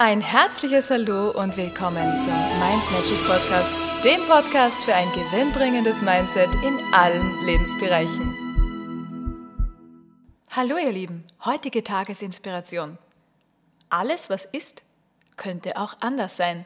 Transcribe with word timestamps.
Ein 0.00 0.20
herzliches 0.20 0.90
Hallo 0.90 1.32
und 1.32 1.56
willkommen 1.56 2.20
zum 2.20 2.32
Mind 2.32 2.92
Magic 2.92 3.18
Podcast, 3.26 3.72
dem 4.04 4.20
Podcast 4.28 4.78
für 4.84 4.94
ein 4.94 5.08
gewinnbringendes 5.08 6.02
Mindset 6.02 6.54
in 6.64 6.78
allen 6.94 7.44
Lebensbereichen. 7.44 8.32
Hallo 10.50 10.76
ihr 10.76 10.92
Lieben, 10.92 11.24
heutige 11.44 11.82
Tagesinspiration. 11.82 12.96
Alles, 13.90 14.30
was 14.30 14.44
ist, 14.44 14.84
könnte 15.36 15.76
auch 15.76 15.96
anders 15.98 16.36
sein. 16.36 16.64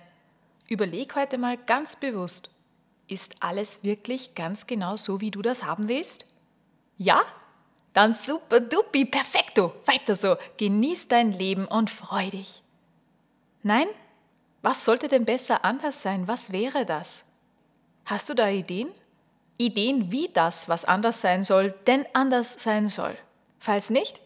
Überleg 0.69 1.17
heute 1.17 1.39
mal 1.39 1.57
ganz 1.57 1.96
bewusst, 1.96 2.51
ist 3.09 3.37
alles 3.41 3.83
wirklich 3.83 4.35
ganz 4.35 4.67
genau 4.67 4.96
so, 4.96 5.23
wie 5.23 5.30
du 5.30 5.41
das 5.41 5.64
haben 5.64 5.89
willst? 5.89 6.27
Ja? 6.99 7.23
Dann 7.95 8.12
super 8.12 8.61
dupi, 8.61 9.07
perfekto, 9.07 9.73
weiter 9.87 10.14
so, 10.14 10.37
genieß 10.59 11.09
dein 11.09 11.33
Leben 11.33 11.64
und 11.64 11.89
freu 11.89 12.29
dich. 12.29 12.62
Nein? 13.63 13.86
Was 14.63 14.85
sollte 14.85 15.09
denn 15.09 15.25
besser 15.25 15.64
anders 15.64 16.03
sein? 16.03 16.29
Was 16.29 16.53
wäre 16.53 16.85
das? 16.85 17.27
Hast 18.05 18.29
du 18.29 18.35
da 18.35 18.49
Ideen? 18.49 18.89
Ideen, 19.57 20.11
wie 20.11 20.29
das, 20.32 20.69
was 20.69 20.85
anders 20.85 21.21
sein 21.21 21.45
soll, 21.45 21.72
denn 21.86 22.05
anders 22.13 22.63
sein 22.63 22.89
soll? 22.89 23.17
Falls 23.59 23.91
nicht, 23.91 24.21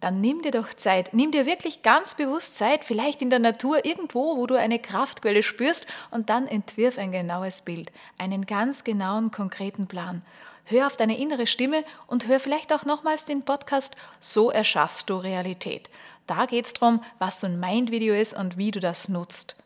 dann 0.00 0.20
nimm 0.20 0.42
dir 0.42 0.50
doch 0.50 0.72
Zeit. 0.74 1.12
Nimm 1.12 1.30
dir 1.30 1.46
wirklich 1.46 1.82
ganz 1.82 2.14
bewusst 2.14 2.56
Zeit, 2.56 2.84
vielleicht 2.84 3.22
in 3.22 3.30
der 3.30 3.38
Natur 3.38 3.84
irgendwo, 3.84 4.36
wo 4.36 4.46
du 4.46 4.56
eine 4.56 4.78
Kraftquelle 4.78 5.42
spürst, 5.42 5.86
und 6.10 6.30
dann 6.30 6.48
entwirf 6.48 6.98
ein 6.98 7.12
genaues 7.12 7.62
Bild, 7.62 7.92
einen 8.18 8.46
ganz 8.46 8.82
genauen, 8.82 9.30
konkreten 9.30 9.86
Plan. 9.86 10.22
Hör 10.64 10.86
auf 10.86 10.96
deine 10.96 11.18
innere 11.18 11.46
Stimme 11.46 11.84
und 12.06 12.26
hör 12.26 12.40
vielleicht 12.40 12.72
auch 12.72 12.84
nochmals 12.84 13.24
den 13.24 13.44
Podcast 13.44 13.96
So 14.18 14.50
erschaffst 14.50 15.10
du 15.10 15.16
Realität. 15.16 15.90
Da 16.30 16.46
geht 16.46 16.64
es 16.66 16.74
darum, 16.74 17.02
was 17.18 17.40
so 17.40 17.48
ein 17.48 17.58
Mind-Video 17.58 18.14
ist 18.14 18.34
und 18.34 18.56
wie 18.56 18.70
du 18.70 18.78
das 18.78 19.08
nutzt. 19.08 19.56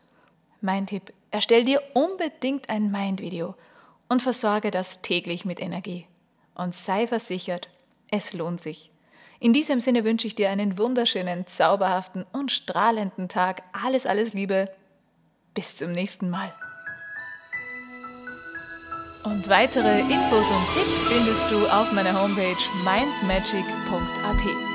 Mein 0.61 0.87
Tipp, 0.87 1.13
erstell 1.29 1.63
dir 1.63 1.79
unbedingt 1.93 2.71
ein 2.71 2.89
Mind-Video 2.89 3.53
und 4.09 4.23
versorge 4.23 4.71
das 4.71 5.03
täglich 5.03 5.45
mit 5.45 5.61
Energie. 5.61 6.07
Und 6.55 6.73
sei 6.73 7.05
versichert, 7.05 7.69
es 8.09 8.33
lohnt 8.33 8.59
sich. 8.59 8.89
In 9.39 9.53
diesem 9.53 9.79
Sinne 9.79 10.05
wünsche 10.05 10.25
ich 10.25 10.33
dir 10.33 10.49
einen 10.49 10.79
wunderschönen, 10.79 11.45
zauberhaften 11.45 12.25
und 12.31 12.51
strahlenden 12.51 13.29
Tag. 13.29 13.61
Alles, 13.85 14.07
alles 14.07 14.33
Liebe. 14.33 14.73
Bis 15.53 15.77
zum 15.77 15.91
nächsten 15.91 16.31
Mal. 16.31 16.51
Und 19.23 19.49
weitere 19.49 19.99
Infos 19.99 20.49
und 20.49 20.65
Tipps 20.73 21.09
findest 21.09 21.51
du 21.51 21.63
auf 21.67 21.91
meiner 21.91 22.19
Homepage 22.19 22.57
mindmagic.at. 22.83 24.74